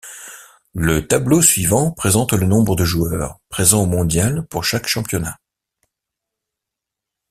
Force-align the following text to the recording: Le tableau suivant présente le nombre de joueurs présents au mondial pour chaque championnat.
Le 0.73 1.07
tableau 1.07 1.43
suivant 1.43 1.91
présente 1.91 2.33
le 2.33 2.47
nombre 2.47 2.75
de 2.75 2.83
joueurs 2.83 3.39
présents 3.49 3.83
au 3.83 3.85
mondial 3.85 4.47
pour 4.49 4.63
chaque 4.63 4.87
championnat. 4.87 5.37